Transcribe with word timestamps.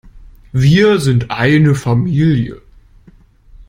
Wir 0.51 0.97
sind 0.99 1.29
eine 1.29 1.75
Familie. 1.75 2.59